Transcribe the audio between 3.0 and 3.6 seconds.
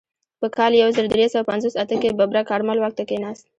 کښېناست.